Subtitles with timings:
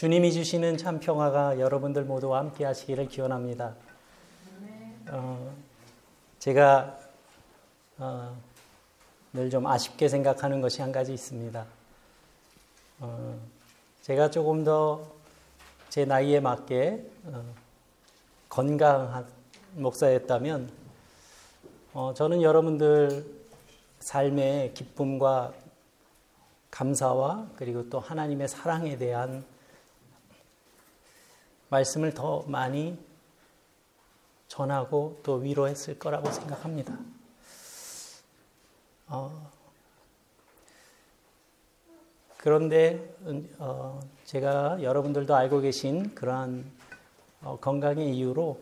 [0.00, 3.74] 주님이 주시는 참 평화가 여러분들 모두와 함께 하시기를 기원합니다.
[5.10, 5.54] 어,
[6.38, 6.98] 제가
[7.98, 8.34] 어,
[9.34, 11.66] 늘좀 아쉽게 생각하는 것이 한 가지 있습니다.
[13.00, 13.38] 어,
[14.00, 15.20] 제가 조금 더
[15.90, 17.44] 제 나이에 맞게 어,
[18.48, 19.26] 건강한
[19.74, 20.70] 목사였다면
[21.92, 23.26] 어, 저는 여러분들
[23.98, 25.52] 삶의 기쁨과
[26.70, 29.44] 감사와 그리고 또 하나님의 사랑에 대한
[31.70, 32.98] 말씀을 더 많이
[34.48, 36.98] 전하고 또 위로했을 거라고 생각합니다.
[39.06, 39.50] 어,
[42.36, 43.14] 그런데
[43.58, 46.64] 어, 제가 여러분들도 알고 계신 그러한
[47.42, 48.60] 어, 건강의 이유로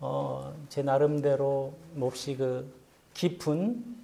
[0.00, 2.72] 어, 제 나름대로 몹시 그
[3.14, 3.96] 깊은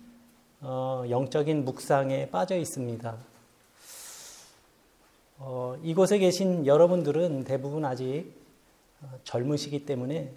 [0.61, 3.34] 어, 영적인 묵상에 빠져 있습니다.
[5.39, 8.33] 어, 이곳에 계신 여러분들은 대부분 아직
[9.03, 10.33] 어, 젊으시기 때문에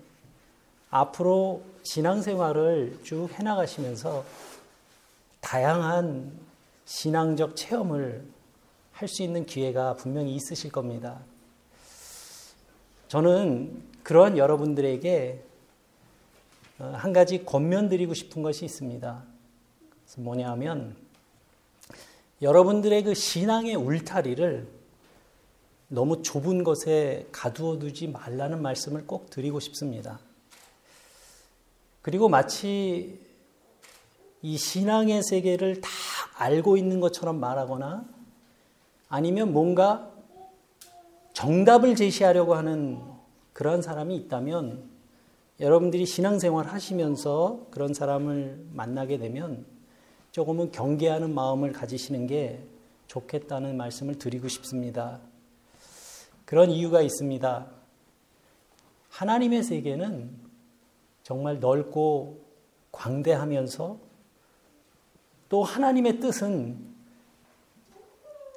[0.90, 4.26] 앞으로 신앙생활을 쭉 해나가시면서
[5.42, 6.32] 다양한
[6.86, 8.26] 신앙적 체험을
[8.98, 11.20] 할 수 있는 기회가 분명히 있으실 겁니다.
[13.10, 15.44] 저는 그런 여러분들에게
[16.80, 19.24] 어, 한 가지 권면드리고 싶은 것이 있습니다.
[20.18, 20.96] 뭐냐 하면
[22.42, 24.77] 여러분들의 그 신앙의 울타리를
[25.90, 30.20] 너무 좁은 것에 가두어 두지 말라는 말씀을 꼭 드리고 싶습니다.
[32.02, 33.20] 그리고 마치
[34.42, 35.90] 이 신앙의 세계를 다
[36.38, 38.06] 알고 있는 것처럼 말하거나
[39.10, 40.12] 아니면 뭔가
[41.34, 43.02] 정답을 제시하려고 하는
[43.54, 44.90] 그러한 사람이 있다면
[45.60, 49.66] 여러분들이 신앙생활 하시면서 그런 사람을 만나게 되면
[50.32, 52.64] 조금은 경계하는 마음을 가지시는 게
[53.08, 55.20] 좋겠다는 말씀을 드리고 싶습니다.
[56.48, 57.68] 그런 이유가 있습니다.
[59.10, 60.32] 하나님의 세계는
[61.22, 62.40] 정말 넓고
[62.94, 64.00] 광대하면서
[65.50, 66.96] 또 하나님의 뜻은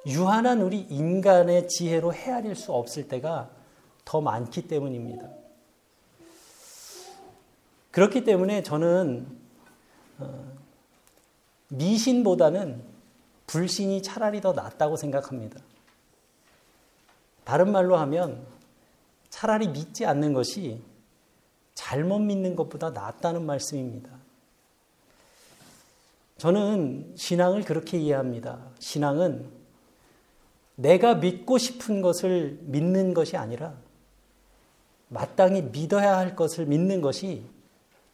[0.05, 3.51] 유한한 우리 인간의 지혜로 헤아릴 수 없을 때가
[4.05, 5.27] 더 많기 때문입니다.
[7.91, 9.27] 그렇기 때문에 저는
[10.19, 10.53] 어,
[11.67, 12.83] 미신보다는
[13.47, 15.59] 불신이 차라리 더 낫다고 생각합니다.
[17.43, 18.45] 다른 말로 하면
[19.29, 20.81] 차라리 믿지 않는 것이
[21.73, 24.09] 잘못 믿는 것보다 낫다는 말씀입니다.
[26.37, 28.59] 저는 신앙을 그렇게 이해합니다.
[28.79, 29.49] 신앙은
[30.75, 33.75] 내가 믿고 싶은 것을 믿는 것이 아니라
[35.07, 37.43] 마땅히 믿어야 할 것을 믿는 것이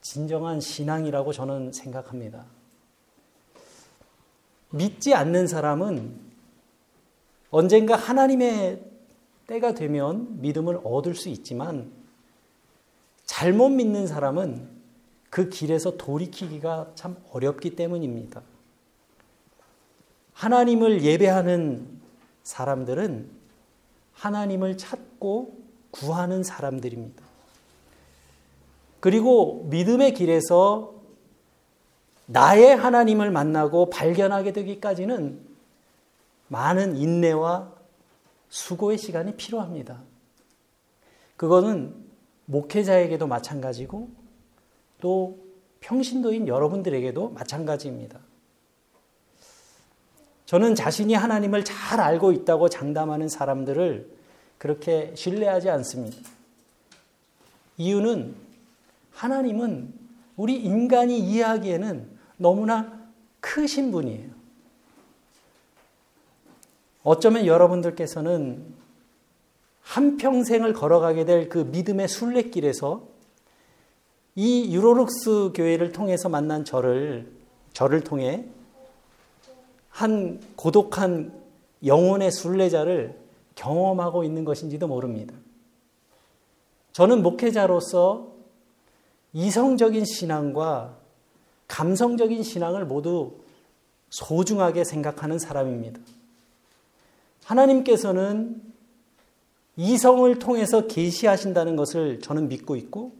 [0.01, 2.45] 진정한 신앙이라고 저는 생각합니다.
[4.71, 6.19] 믿지 않는 사람은
[7.49, 8.81] 언젠가 하나님의
[9.47, 11.91] 때가 되면 믿음을 얻을 수 있지만
[13.23, 14.67] 잘못 믿는 사람은
[15.29, 18.41] 그 길에서 돌이키기가 참 어렵기 때문입니다.
[20.33, 21.87] 하나님을 예배하는
[22.43, 23.29] 사람들은
[24.13, 25.57] 하나님을 찾고
[25.91, 27.23] 구하는 사람들입니다.
[28.99, 30.93] 그리고 믿음의 길에서
[32.25, 35.39] 나의 하나님을 만나고 발견하게 되기까지는
[36.49, 37.76] 많은 인내와
[38.49, 40.01] 수고의 시간이 필요합니다.
[41.35, 41.93] 그거는
[42.45, 44.09] 목회자에게도 마찬가지고
[44.99, 45.39] 또
[45.79, 48.19] 평신도인 여러분들에게도 마찬가지입니다.
[50.45, 54.09] 저는 자신이 하나님을 잘 알고 있다고 장담하는 사람들을
[54.57, 56.17] 그렇게 신뢰하지 않습니다.
[57.77, 58.35] 이유는
[59.11, 59.93] 하나님은
[60.37, 63.07] 우리 인간이 이해하기에는 너무나
[63.41, 64.36] 크신 분이에요.
[67.07, 68.65] 어쩌면 여러분들께서는
[69.81, 73.07] 한평생을 걸어가게 될 그 믿음의 순례길에서
[74.35, 77.31] 이 유로룩스 교회를 통해서 만난 저를,
[77.71, 78.43] 저를 통해
[79.87, 81.31] 한 고독한
[81.85, 83.17] 영혼의 순례자를
[83.55, 85.33] 경험하고 있는 것인지도 모릅니다.
[86.91, 88.33] 저는 목회자로서
[89.31, 90.97] 이성적인 신앙과
[91.69, 93.37] 감성적인 신앙을 모두
[94.09, 96.01] 소중하게 생각하는 사람입니다.
[97.47, 98.61] 하나님께서는
[99.77, 103.13] 이성을 통해서 계시하신다는 것을 저는 믿고 있고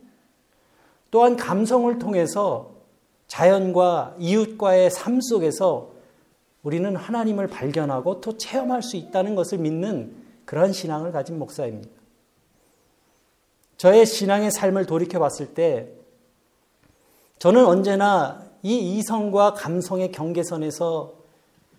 [1.12, 2.72] 또한 감성을 통해서
[3.28, 5.92] 자연과 이웃과의 삶 속에서
[6.64, 10.14] 우리는 하나님을 발견하고 또 체험할 수 있다는 것을 믿는
[10.46, 11.90] 그러한 신앙을 가진 목사입니다.
[13.78, 15.90] 저의 신앙의 삶을 돌이켜 봤을 때
[17.40, 21.14] 저는 언제나 이 이성과 감성의 경계선에서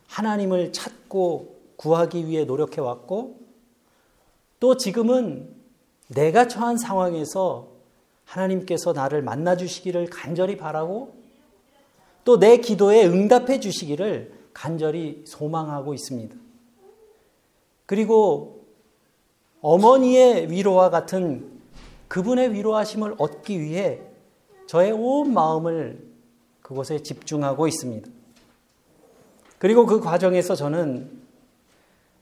[0.07, 3.39] 하나님을 찾고 구하기 위해 노력해 왔고
[4.61, 5.49] 또 지금은
[6.09, 7.69] 내가 처한 상황에서
[8.25, 11.17] 하나님께서 나를 만나 주시기를 간절히 바라고
[12.25, 16.37] 또 내 기도에 응답해 주시기를 간절히 소망하고 있습니다.
[17.87, 18.65] 그리고
[19.63, 21.51] 어머니의 위로와 같은
[22.09, 24.03] 그분의 위로하심을 얻기 위해
[24.67, 26.07] 저의 온 마음을
[26.61, 28.11] 그곳에 집중하고 있습니다.
[29.59, 31.18] 그리고 그 과정에서 저는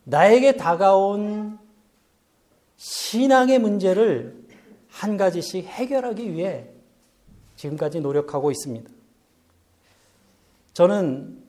[0.08, 1.58] 나에게 다가온
[2.76, 4.46] 신앙의 문제를
[4.88, 6.68] 한 가지씩 해결하기 위해
[7.56, 8.88] 지금까지 노력하고 있습니다.
[10.74, 11.42] 저는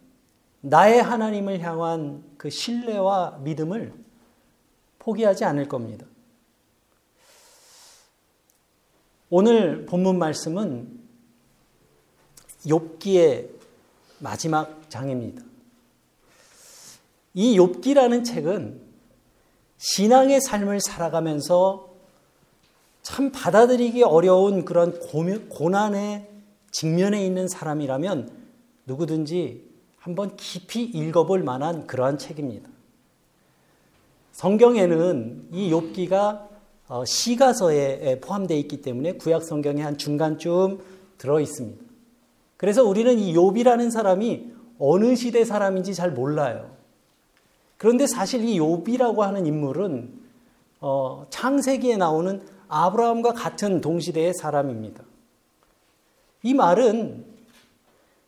[0.62, 3.94] 나의 하나님을 향한 그 신뢰와 믿음을
[5.00, 6.08] 포기하지 않을 겁니다.
[9.30, 11.00] 오늘 본문 말씀은
[12.66, 13.50] 욥기의
[14.20, 15.47] 마지막 장입니다.
[17.38, 18.82] 이 욥기라는 책은
[19.78, 21.94] 신앙의 삶을 살아가면서
[23.04, 26.28] 참 받아들이기 어려운 그런 고난의
[26.72, 28.32] 직면에 있는 사람이라면
[28.88, 29.70] 누구든지
[30.00, 32.72] 한번 깊이 읽어볼 만한 그러한 책입니다.
[34.32, 36.48] 성경에는 이 욥기가
[36.88, 40.80] 어, 시가서에 포함되어 있기 때문에 구약 성경의 한 중간쯤
[41.20, 41.86] 들어 있습니다.
[42.58, 46.77] 그래서 우리는 이 욥이라는 사람이 어느 시대 사람인지 잘 몰라요.
[47.78, 50.12] 그런데 사실 이 욥이라고 하는 인물은
[50.80, 55.04] 어, 창세기에 나오는 아브라함과 같은 동시대의 사람입니다.
[56.44, 57.26] 이 말은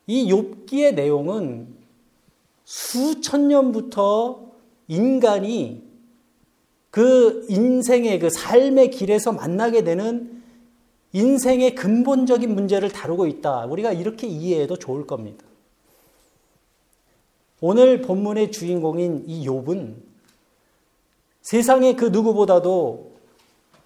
[0.07, 1.75] 이 욥기의 내용은
[2.63, 4.49] 수천 년부터
[4.87, 5.83] 인간이
[6.91, 10.41] 그 인생의 그 삶의 길에서 만나게 되는
[11.13, 13.65] 인생의 근본적인 문제를 다루고 있다.
[13.65, 15.45] 우리가 이렇게 이해해도 좋을 겁니다.
[17.61, 19.95] 오늘 본문의 주인공인 이 욥은
[21.41, 23.11] 세상의 그 누구보다도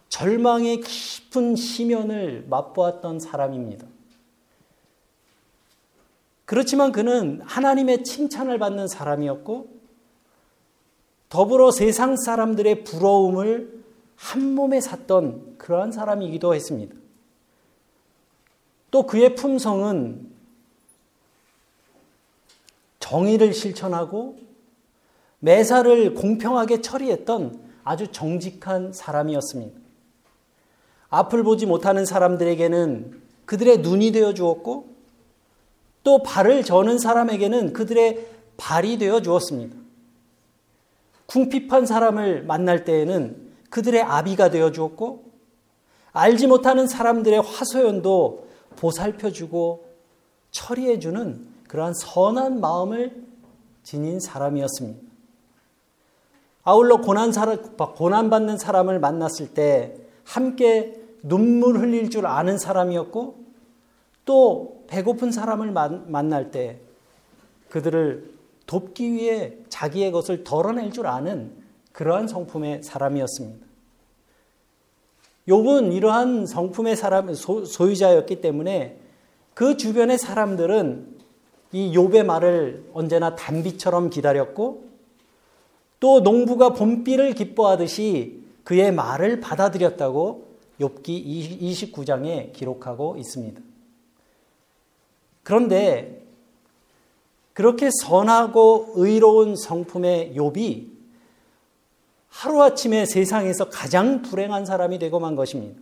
[0.10, 3.88] 절망의 깊은 시면을 맛보았던 사람입니다.
[6.46, 9.70] 그렇지만 그는 하나님의 칭찬을 받는 사람이었고
[11.30, 13.84] 더불어 세상 사람들의 부러움을
[14.16, 16.94] 한 몸에 샀던 그러한 사람이기도 했습니다.
[18.92, 20.32] 또 그의 품성은
[23.03, 24.38] 정의를 실천하고
[25.39, 29.77] 매사를 공평하게 처리했던 아주 정직한 사람이었습니다.
[31.09, 34.94] 앞을 보지 못하는 사람들에게는 그들의 눈이 되어 주었고
[36.05, 39.75] 또 발을 저는 사람에게는 그들의 발이 되어 주었습니다.
[41.25, 45.25] 궁핍한 사람을 만날 때에는 그들의 아비가 되어 주었고
[46.13, 48.47] 알지 못하는 사람들의 화소연도
[48.77, 49.94] 보살펴 주고
[50.51, 53.24] 처리해 주는 그러한 선한 마음을
[53.81, 55.02] 지닌 사람이었습니다.
[56.64, 57.31] 아울러 고난
[57.96, 63.44] 고난받는 사람을 만났을 때 함께 눈물 흘릴 줄 아는 사람이었고
[64.24, 66.80] 또 배고픈 사람을 만날 때
[67.70, 68.31] 그들을
[68.68, 71.56] 돕기 위해 자기의 것을 덜어낼 줄 아는
[71.92, 73.66] 그러한 성품의 사람이었습니다.
[75.48, 79.00] 욥은 이러한 성품의 사람 소유자였기 때문에
[79.56, 81.23] 그 주변의 사람들은
[81.74, 84.88] 이 욥의 말을 언제나 단비처럼 기다렸고
[86.00, 93.60] 또 농부가 봄비를 기뻐하듯이 그의 말을 받아들였다고 욥기 29장에 기록하고 있습니다.
[95.42, 96.24] 그런데
[97.53, 100.88] 그렇게 선하고 의로운 성품의 욥이
[102.30, 105.80] 하루아침에 세상에서 가장 불행한 사람이 되고 만 것입니다.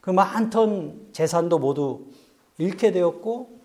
[0.00, 2.06] 그 많던 재산도 모두
[2.58, 3.55] 잃게 되었고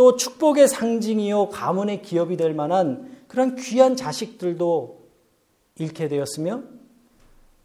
[0.00, 4.98] 또 축복의 상징이요 가문의 기업이 될 만한 그런 귀한 자식들도
[5.78, 6.62] 잃게 되었으며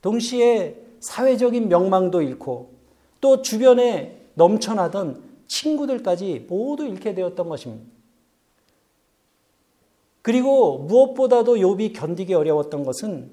[0.01, 2.73] 동시에 사회적인 명망도 잃고
[3.21, 7.89] 또 주변에 넘쳐나던 친구들까지 모두 잃게 되었던 것입니다.
[10.21, 13.31] 그리고 무엇보다도 욥이 견디기 어려웠던 것은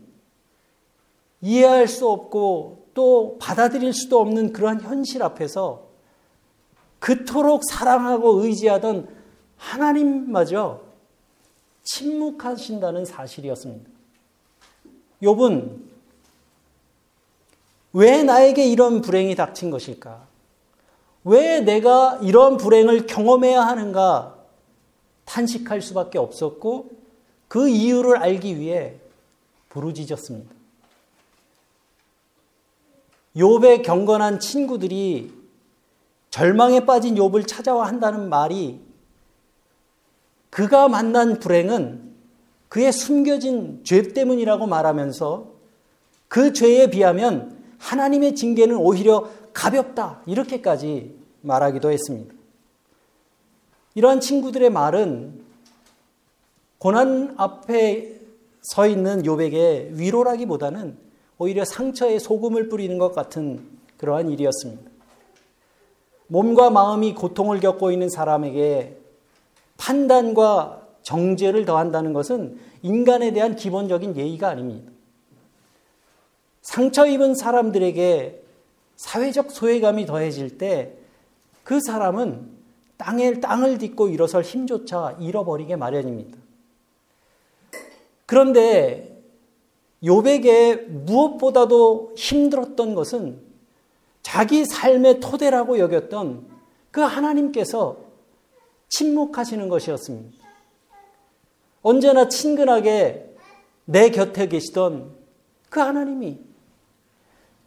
[1.41, 5.92] 이해할 수 없고 또 받아들일 수도 없는 그러한 현실 앞에서
[7.03, 9.09] 그토록 사랑하고 의지하던
[9.57, 10.81] 하나님마저
[11.83, 13.91] 침묵하신다는 사실이었습니다.
[15.21, 15.81] 욥은
[17.95, 20.29] 왜 나에게 이런 불행이 닥친 것일까?
[21.25, 24.39] 왜 내가 이런 불행을 경험해야 하는가
[25.25, 26.89] 탄식할 수밖에 없었고
[27.49, 28.95] 그 이유를 알기 위해
[29.71, 30.55] 부르짖었습니다.
[33.35, 35.42] 욥의 경건한 친구들이
[36.33, 38.81] 절망에 빠진 욥을 찾아와 한다는 말이
[40.49, 42.11] 그가 만난 불행은
[42.71, 45.53] 그의 숨겨진 죄 때문이라고 말하면서
[46.29, 50.23] 그 죄에 비하면 하나님의 징계는 오히려 가볍다.
[50.25, 52.35] 이렇게까지 말하기도 했습니다.
[53.95, 55.39] 이러한 친구들의 말은
[56.79, 58.21] 고난 앞에
[58.63, 60.97] 서 있는 요백의 위로라기보다는
[61.37, 64.92] 오히려 상처에 소금을 뿌리는 것 같은 그러한 일이었습니다.
[66.27, 68.97] 몸과 마음이 고통을 겪고 있는 사람에게
[69.77, 74.91] 판단과 정죄를 더한다는 것은 인간에 대한 기본적인 예의가 아닙니다.
[76.63, 78.43] 상처 입은 사람들에게
[78.97, 81.03] 사회적 소외감이 더해질 때
[81.65, 82.51] 그 사람은
[82.97, 86.39] 땅에 땅을 딛고 일어설 힘조차 잃어버리게 마련입니다.
[88.27, 89.23] 그런데
[90.05, 93.41] 요백에 무엇보다도 힘들었던 것은
[94.23, 96.47] 자기 삶의 토대라고 여겼던
[96.91, 97.99] 그 하나님께서
[98.89, 100.39] 침묵하시는 것이었습니다.
[101.83, 103.35] 언제나 친근하게
[103.85, 105.15] 내 곁에 계시던
[105.69, 106.39] 그 하나님이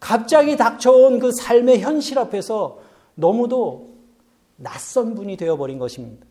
[0.00, 2.80] 갑자기 닥쳐온 그 삶의 현실 앞에서
[3.14, 3.94] 너무도
[4.56, 6.26] 낯선 분이 되어버린 것입니다.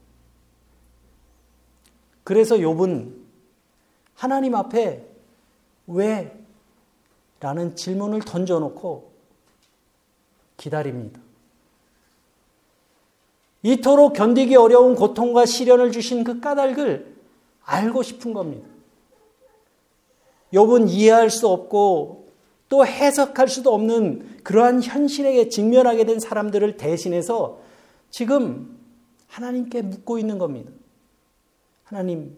[2.23, 3.13] 그래서 욥은
[4.15, 5.07] 하나님 앞에
[5.87, 6.45] 왜?
[7.39, 9.14] 라는 질문을 던져놓고
[10.57, 11.21] 기다립니다.
[13.63, 17.15] 이토록 견디기 어려운 고통과 시련을 주신 그 까닭을
[17.63, 18.67] 알고 싶은 겁니다.
[20.53, 22.29] 욥은 이해할 수 없고
[22.69, 27.59] 또 해석할 수도 없는 그러한 현실에 직면하게 된 사람들을 대신해서
[28.11, 28.77] 지금
[29.27, 30.71] 하나님께 묻고 있는 겁니다.
[31.83, 32.37] 하나님,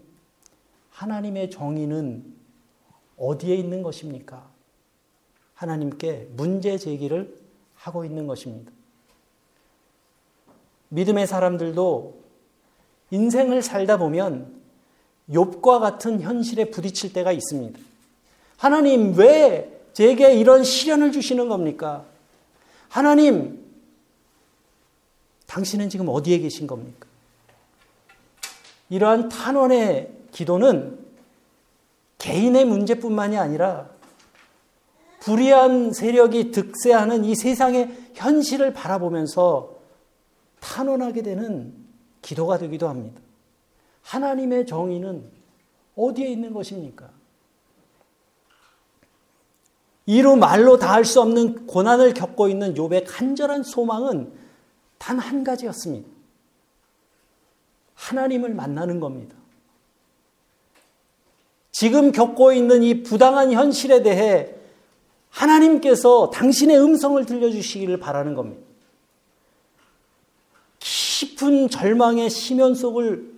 [0.90, 2.24] 하나님의 정의는
[3.18, 4.50] 어디에 있는 것입니까?
[5.54, 7.36] 하나님께 문제 제기를
[7.78, 8.72] 하고 있는 것입니다.
[10.90, 12.22] 믿음의 사람들도
[13.12, 14.56] 인생을 살다 보면
[15.30, 17.80] 욥과 같은 현실에 부딪힐 때가 있습니다.
[18.58, 22.06] 하나님 왜 제게 이런 시련을 주시는 겁니까?
[22.90, 23.66] 하나님
[25.48, 27.08] 당신은 지금 어디에 계신 겁니까?
[28.90, 31.00] 이러한 탄원의 기도는
[32.18, 33.90] 개인의 문제뿐만이 아니라
[35.28, 39.76] 불의한 세력이 득세하는 이 세상의 현실을 바라보면서
[40.62, 41.74] 탄원하게 되는
[42.22, 43.20] 기도가 되기도 합니다.
[44.04, 45.30] 하나님의 정의는
[45.98, 47.10] 어디에 있는 것입니까?
[50.06, 54.32] 이루 말로 다 할 수 없는 고난을 겪고 있는 욥의 간절한 소망은
[54.98, 56.10] 단 한 가지였습니다.
[57.96, 59.36] 하나님을 만나는 겁니다.
[61.74, 64.57] 지금 겪고 있는 이 부당한 현실에 대해
[65.38, 68.66] 하나님께서 당신의 음성을 들려주시기를 바라는 겁니다.
[70.80, 73.34] 깊은 절망의 심연 속을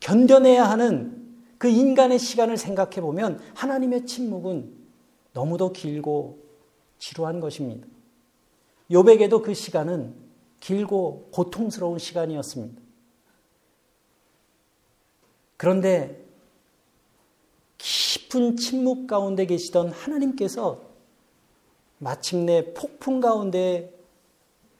[0.00, 1.16] 견뎌내야 하는
[1.58, 4.72] 그 인간의 시간을 생각해 보면 하나님의 침묵은
[5.32, 6.38] 너무도 길고
[6.98, 7.86] 지루한 것입니다.
[8.90, 10.14] 요백에도 그 시간은
[10.58, 12.82] 길고 고통스러운 시간이었습니다.
[15.56, 16.24] 그런데
[17.78, 20.87] 깊은 침묵 가운데 계시던 하나님께서
[21.98, 23.92] 마침내 폭풍 가운데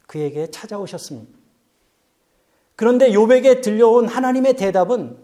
[0.07, 1.39] 그에게 찾아오셨습니다.
[2.77, 5.17] 그런데 욥에게 들려온 하나님의 대답은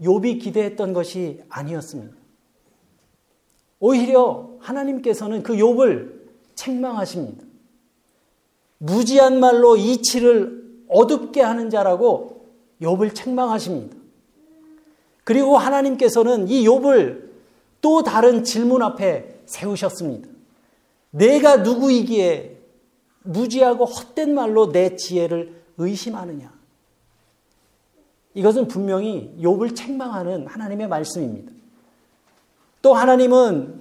[0.00, 2.14] 욥이 기대했던 것이 아니었습니다.
[3.80, 6.22] 오히려 하나님께서는 그 욥을
[6.54, 7.44] 책망하십니다.
[8.78, 12.46] 무지한 말로 이치를 어둡게 하는 자라고
[12.80, 13.96] 욥을 책망하십니다.
[15.24, 17.30] 그리고 하나님께서는 이 욥을
[17.80, 20.28] 또 다른 질문 앞에 세우셨습니다.
[21.12, 22.58] 내가 누구이기에
[23.22, 26.52] 무지하고 헛된 말로 내 지혜를 의심하느냐?
[28.34, 31.52] 이것은 분명히 욥을 책망하는 하나님의 말씀입니다.
[32.80, 33.80] 또 하나님은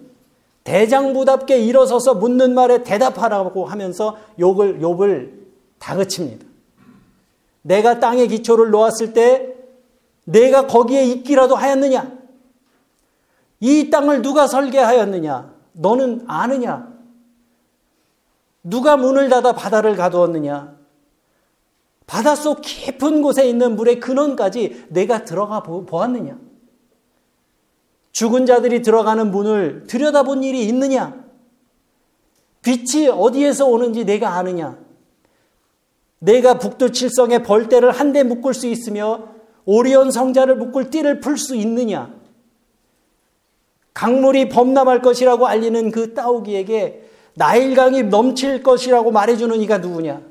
[0.63, 5.31] 대장부답게 일어서서 묻는 말에 대답하라고 하면서 욥을 욥을
[5.79, 6.45] 다그칩니다.
[7.63, 9.55] 내가 땅에 기초를 놓았을 때
[10.25, 12.11] 내가 거기에 있기라도 하였느냐?
[13.61, 15.53] 이 땅을 누가 설계하였느냐?
[15.73, 16.90] 너는 아느냐?
[18.63, 20.79] 누가 문을 닫아 바다를 가두었느냐?
[22.05, 26.37] 바닷속 깊은 곳에 있는 물의 근원까지 내가 들어가 보았느냐?
[28.11, 31.23] 죽은 자들이 들어가는 문을 들여다본 일이 있느냐?
[32.61, 34.77] 빛이 어디에서 오는지 내가 아느냐?
[36.19, 39.29] 내가 북두 칠성의 벌떼를 한 대 묶을 수 있으며
[39.65, 42.13] 오리온 성자를 묶을 띠를 풀 수 있느냐?
[43.93, 47.00] 강물이 범람할 것이라고 알리는 그 따오기에게
[47.35, 50.21] 나일강이 넘칠 것이라고 말해주는 이가 누구냐?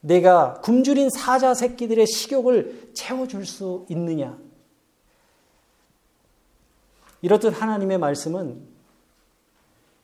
[0.00, 4.36] 내가 굶주린 사자 새끼들의 식욕을 채워줄 수 있느냐?
[7.20, 8.60] 이렇듯 하나님의 말씀은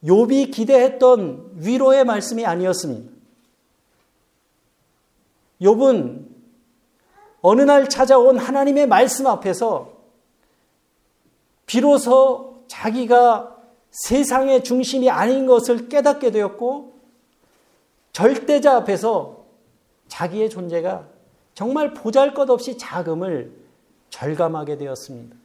[0.04, 3.10] 욥이 기대했던 위로의 말씀이 아니었습니다.
[5.60, 6.28] 욥은
[7.40, 9.92] 어느 날 찾아온 하나님의 말씀 앞에서
[11.66, 13.57] 비로소 자기가
[13.90, 16.94] 세상의 중심이 아닌 것을 깨닫게 되었고
[18.12, 19.44] 절대자 앞에서
[20.08, 21.06] 자기의 존재가
[21.54, 23.52] 정말 보잘 것 없이 자금을
[24.10, 25.36] 절감하게 되었습니다.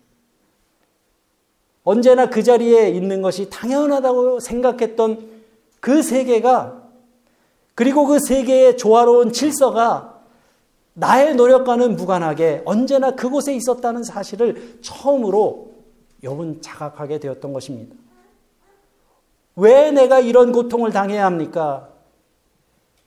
[1.83, 5.29] 언제나 그 자리에 있는 것이 당연하다고 생각했던
[5.79, 6.81] 그 세계가
[7.75, 10.21] 그리고 그 세계의 조화로운 질서가
[10.93, 15.73] 나의 노력과는 무관하게 언제나 그곳에 있었다는 사실을 처음으로
[16.23, 17.95] 욥은 자각하게 되었던 것입니다.
[19.55, 21.89] 왜 내가 이런 고통을 당해야 합니까?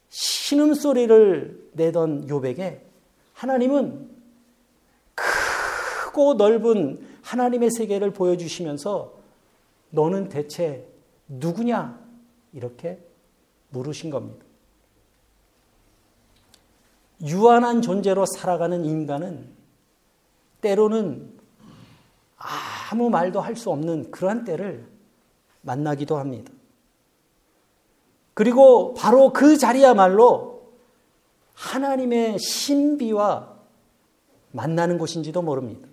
[0.09, 2.81] 신음소리를 내던 욥에게
[3.35, 4.11] 하나님은
[5.15, 9.15] 크고 넓은 하나님의 세계를 보여주시면서
[9.91, 10.87] 너는 대체
[11.29, 11.99] 누구냐?
[12.53, 12.99] 이렇게
[13.71, 14.45] 물으신 겁니다.
[17.23, 19.49] 유한한 존재로 살아가는 인간은
[20.61, 21.35] 때로는
[22.91, 24.87] 아무 말도 할 수 없는 그러한 때를
[25.67, 26.53] 만나기도 합니다.
[28.33, 30.63] 그리고 바로 그 자리야말로
[31.55, 33.55] 하나님의 신비와
[34.53, 35.89] 만나는 곳인지도 모릅니다.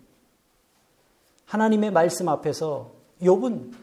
[1.45, 3.73] 하나님의 말씀 앞에서 욥은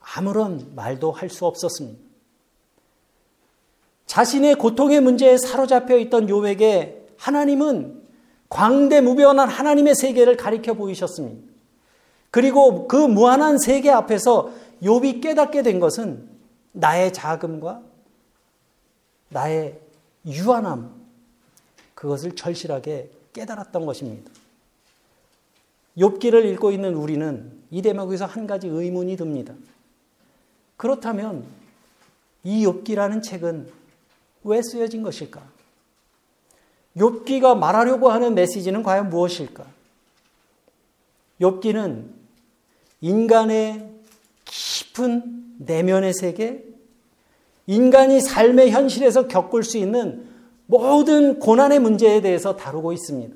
[0.00, 2.00] 아무런 말도 할 수 없었습니다.
[4.06, 8.00] 자신의 고통의 문제에 사로잡혀 있던 욥에게 하나님은
[8.48, 11.48] 광대무변한 하나님의 세계를 가리켜 보이셨습니다.
[12.30, 14.50] 그리고 그 무한한 세계 앞에서
[14.82, 16.28] 욥이 깨닫게 된 것은
[16.72, 17.82] 나의 자금과
[19.28, 19.80] 나의
[20.26, 21.00] 유한함
[21.94, 24.30] 그것을 절실하게 깨달았던 것입니다.
[25.98, 29.54] 욥기를 읽고 있는 우리는 이 대목에서 한 가지 의문이 듭니다.
[30.76, 31.44] 그렇다면
[32.42, 33.70] 이 욥기라는 책은
[34.44, 35.42] 왜 쓰여진 것일까?
[36.96, 39.66] 욥기가 말하려고 하는 메시지는 과연 무엇일까?
[41.40, 42.06] 욥기는
[43.02, 43.89] 인간의
[44.90, 46.64] 깊은 내면의 세계,
[47.66, 50.26] 인간이 삶의 현실에서 겪을 수 있는
[50.66, 53.34] 모든 고난의 문제에 대해서 다루고 있습니다.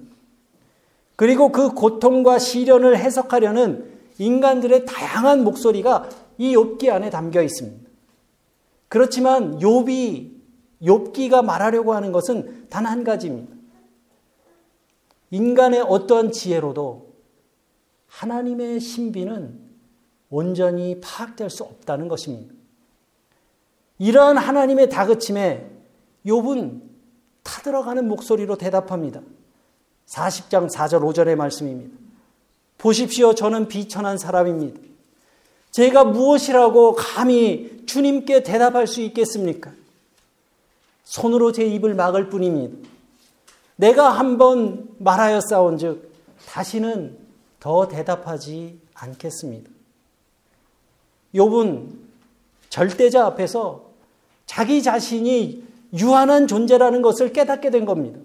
[1.17, 7.89] 그리고 그 고통과 시련을 해석하려는 인간들의 다양한 목소리가 이 욥기 안에 담겨 있습니다.
[8.89, 10.33] 그렇지만 욥이
[10.83, 13.55] 욥기가 말하려고 하는 것은 단 한 가지입니다.
[15.31, 17.15] 인간의 어떠한 지혜로도
[18.07, 19.64] 하나님의 신비는
[20.35, 22.53] 온전히 파악될 수 없다는 것입니다.
[23.99, 25.71] 이러한 하나님의 다그침에
[26.27, 26.81] 욥은
[27.45, 29.21] 타들어가는 목소리로 대답합니다.
[30.07, 31.97] 40장 4절 5절의 말씀입니다.
[32.79, 33.37] 보십시오.
[33.37, 34.81] 저는 비천한 사람입니다.
[35.71, 39.71] 제가 무엇이라고 감히 주님께 대답할 수 있겠습니까?
[41.05, 42.89] 손으로 제 입을 막을 뿐입니다.
[43.77, 46.13] 내가 한번 말하여 싸운 즉,
[46.49, 47.17] 다시는
[47.61, 49.74] 더 대답하지 않겠습니다.
[51.35, 51.89] 욥은
[52.69, 53.85] 절대자 앞에서
[54.47, 58.19] 자기 자신이 유한한 존재라는 것을 깨닫게 된 겁니다.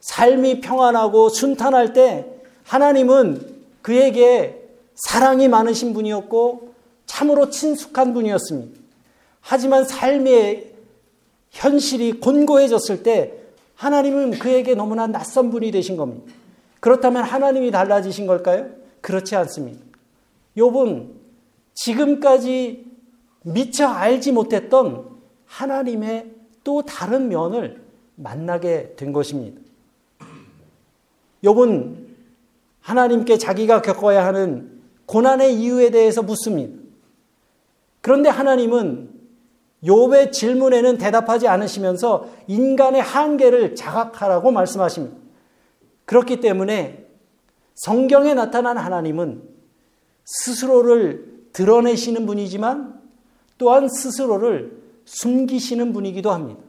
[0.00, 2.26] 삶이 평안하고 순탄할 때
[2.64, 4.62] 하나님은 그에게
[4.94, 6.74] 사랑이 많으신 분이었고
[7.06, 8.80] 참으로 친숙한 분이었습니다.
[9.40, 10.72] 하지만 삶의
[11.50, 13.34] 현실이 곤고해졌을 때
[13.74, 16.32] 하나님은 그에게 너무나 낯선 분이 되신 겁니다.
[16.80, 18.68] 그렇다면 하나님이 달라지신 걸까요?
[19.00, 19.80] 그렇지 않습니다.
[20.56, 21.25] 욥은
[21.76, 22.84] 지금까지
[23.42, 25.08] 미처 알지 못했던
[25.44, 26.32] 하나님의
[26.64, 27.80] 또 다른 면을
[28.16, 29.60] 만나게 된 것입니다.
[31.44, 32.06] 욥은
[32.80, 36.76] 하나님께 자기가 겪어야 하는 고난의 이유에 대해서 묻습니다.
[38.00, 39.10] 그런데 하나님은
[39.84, 45.16] 욥의 질문에는 대답하지 않으시면서 인간의 한계를 자각하라고 말씀하십니다.
[46.06, 47.06] 그렇기 때문에
[47.74, 49.42] 성경에 나타난 하나님은
[50.24, 53.00] 스스로를 드러내시는 분이지만
[53.56, 56.60] 또한 스스로를 숨기시는 분이기도 합니다.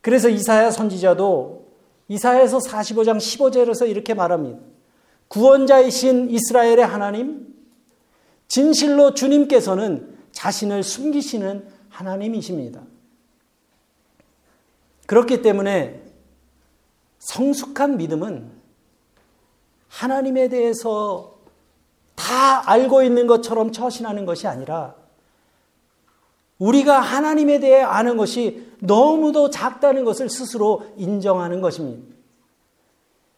[0.00, 1.66] 그래서 이사야 선지자도
[2.08, 4.58] 이사야에서 45장 15절에서 이렇게 말합니다.
[5.28, 7.54] 구원자이신 이스라엘의 하나님,
[8.48, 12.84] 진실로 주님께서는 자신을 숨기시는 하나님이십니다.
[15.06, 16.04] 그렇기 때문에
[17.18, 18.50] 성숙한 믿음은
[19.88, 21.35] 하나님에 대해서
[22.16, 24.94] 다 알고 있는 것처럼 처신하는 것이 아니라
[26.58, 32.14] 우리가 하나님에 대해 아는 것이 너무도 작다는 것을 스스로 인정하는 것입니다.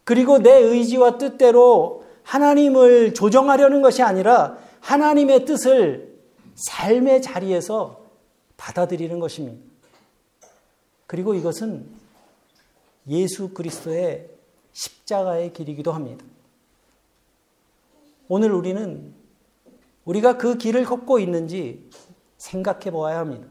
[0.04, 6.18] 그리고 내 의지와 뜻대로 하나님을 조정하려는 것이 아니라 하나님의 뜻을
[6.54, 8.04] 삶의 자리에서
[8.56, 9.62] 받아들이는 것입니다.
[11.06, 11.86] 그리고 이것은
[13.08, 14.28] 예수 그리스도의
[14.72, 16.24] 십자가의 길이기도 합니다.
[18.28, 19.14] 오늘 우리는
[20.04, 21.88] 우리가 그 길을 걷고 있는지
[22.36, 23.46] 생각해 보아야 합니다.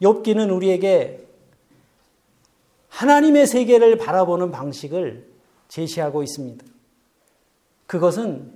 [0.00, 1.26] 욥기는 우리에게
[2.88, 5.28] 하나님의 세계를 바라보는 방식을
[5.68, 6.64] 제시하고 있습니다.
[7.86, 8.52] 그것은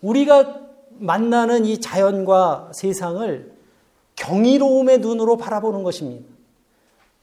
[0.00, 0.62] 우리가
[0.98, 3.52] 만나는 이 자연과 세상을
[4.16, 6.26] 경이로움의 눈으로 바라보는 것입니다.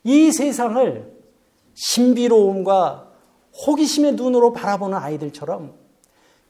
[0.04, 1.12] 이 세상을
[1.74, 3.11] 신비로움과
[3.66, 5.74] 호기심의 눈으로 바라보는 아이들처럼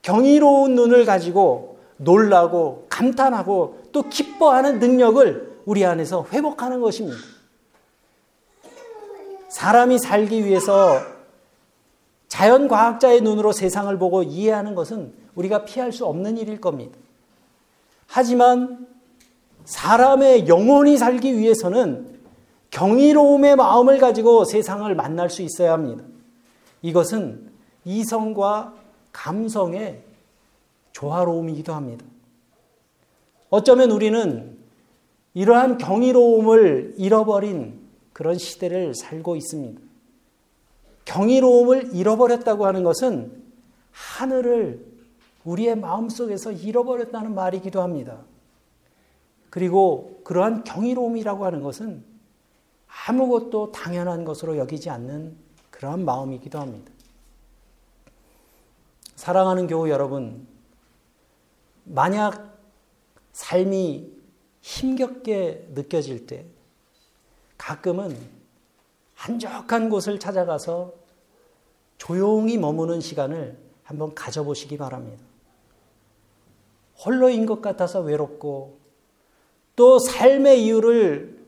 [0.01, 7.17] 경이로운 눈을 가지고 놀라고 감탄하고 또 기뻐하는 능력을 우리 안에서 회복하는 것입니다.
[9.49, 10.99] 사람이 살기 위해서
[12.29, 16.97] 자연과학자의 눈으로 세상을 보고 이해하는 것은 우리가 피할 수 없는 일일 겁니다.
[18.07, 18.87] 하지만
[19.65, 22.19] 사람의 영혼이 살기 위해서는
[22.71, 26.03] 경이로움의 마음을 가지고 세상을 만날 수 있어야 합니다.
[26.81, 27.51] 이것은
[27.85, 28.75] 이성과
[29.11, 30.03] 감성의
[30.91, 32.05] 조화로움이기도 합니다.
[33.49, 34.57] 어쩌면 우리는
[35.33, 37.79] 이러한 경이로움을 잃어버린
[38.13, 39.81] 그런 시대를 살고 있습니다.
[41.05, 43.41] 경이로움을 잃어버렸다고 하는 것은
[43.91, 44.85] 하늘을
[45.43, 48.19] 우리의 마음속에서 잃어버렸다는 말이기도 합니다.
[49.49, 52.03] 그리고 그러한 경이로움이라고 하는 것은
[53.07, 55.35] 아무것도 당연한 것으로 여기지 않는
[55.81, 56.91] 그러한 마음이기도 합니다.
[59.15, 60.45] 사랑하는 교우 여러분,
[61.85, 62.55] 만약
[63.33, 64.07] 삶이
[64.61, 66.45] 힘겹게 느껴질 때
[67.57, 68.15] 가끔은
[69.15, 70.93] 한적한 곳을 찾아가서
[71.97, 75.23] 조용히 머무는 시간을 한번 가져보시기 바랍니다.
[77.03, 78.77] 홀로인 것 같아서 외롭고
[79.75, 81.43] 또 삶의 이유를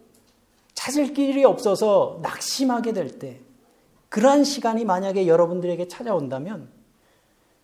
[0.74, 3.42] 찾을 길이 없어서 낙심하게 될 때,
[4.13, 6.69] 그러한 시간이 만약에 여러분들에게 찾아온다면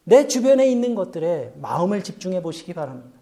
[0.04, 3.20] 내 주변에 있는 것들에 마음을 집중해 보시기 바랍니다.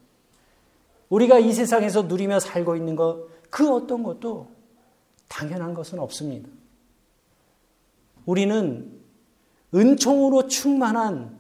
[1.10, 4.48] 우리가 이 세상에서 누리며 살고 있는 것, 그 어떤 것도
[5.28, 6.48] 당연한 것은 없습니다.
[8.26, 8.98] 우리는
[9.76, 11.38] 은총으로 충만한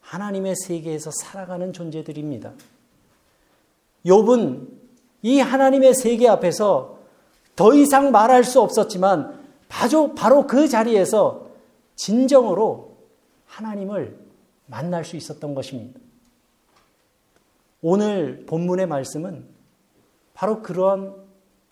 [0.00, 2.52] 하나님의 세계에서 살아가는 존재들입니다.
[4.06, 4.68] 욥은
[5.22, 7.00] 이 하나님의 세계 앞에서
[7.56, 9.37] 더 이상 말할 수 없었지만
[9.68, 11.48] 바로, 바로 그 자리에서
[11.96, 12.96] 진정으로
[13.46, 14.18] 하나님을
[14.66, 16.00] 만날 수 있었던 것입니다.
[17.80, 19.44] 오늘 본문의 말씀은
[20.34, 21.14] 바로 그러한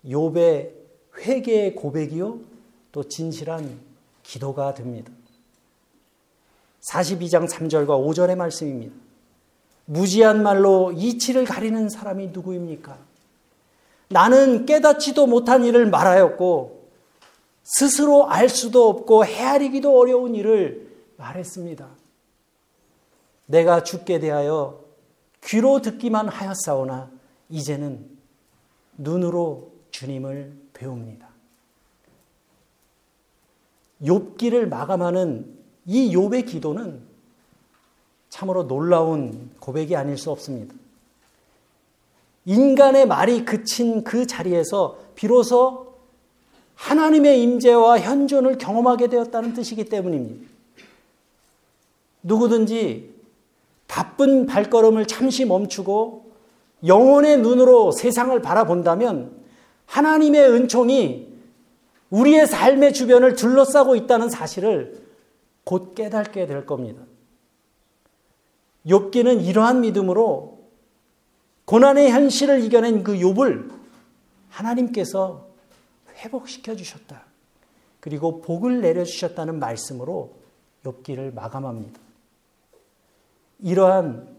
[0.05, 0.71] 욥의
[1.17, 2.39] 회개의 고백이요
[2.91, 3.79] 또 진실한
[4.23, 5.11] 기도가 됩니다.
[6.91, 8.95] 42장 3절과 5절의 말씀입니다.
[9.85, 12.97] 무지한 말로 이치를 가리는 사람이 누구입니까?
[14.09, 16.76] 나는 깨닫지도 못한 일을 말하였고
[17.69, 21.89] 스스로 알 수도 없고 헤아리기도 어려운 일을 말했습니다.
[23.47, 24.85] 내가 죽게 대하여
[25.43, 27.11] 귀로 듣기만 하였사오나
[27.49, 28.09] 이제는
[28.97, 31.27] 눈으로 주님을 배웁니다.
[34.01, 37.01] 욥기를 마감하는 이 욥의 기도는
[38.29, 40.73] 참으로 놀라운 고백이 아닐 수 없습니다.
[42.45, 45.86] 인간의 말이 그친 그 자리에서 비로소
[46.77, 50.47] 하나님의 임재와 현존을 경험하게 되었다는 뜻이기 때문입니다.
[52.23, 53.13] 누구든지
[53.87, 56.31] 바쁜 발걸음을 잠시 멈추고
[56.85, 59.31] 영혼의 눈으로 세상을 바라본다면
[59.87, 61.27] 하나님의 은총이
[62.09, 65.01] 우리의 삶의 주변을 둘러싸고 있다는 사실을
[65.63, 67.01] 곧 깨닫게 될 겁니다.
[68.85, 70.59] 욥기는 이러한 믿음으로
[71.65, 73.71] 고난의 현실을 이겨낸 그 욥을
[74.49, 75.46] 하나님께서
[76.17, 77.23] 회복시켜 주셨다.
[77.99, 80.35] 그리고 복을 내려 주셨다는 말씀으로
[80.83, 81.99] 욥기를 마감합니다.
[83.59, 84.37] 이러한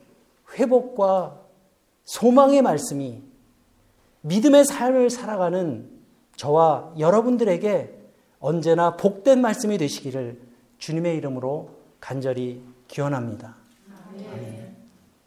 [0.55, 1.41] 회복과
[2.05, 3.23] 소망의 말씀이
[4.23, 5.91] 믿음의 삶을 살아가는
[6.37, 7.95] 저와 여러분들에게
[8.41, 10.41] 언제나 복된 말씀이 되시기를
[10.79, 13.57] 주님의 이름으로 간절히 기원합니다.
[14.14, 14.67] 아멘.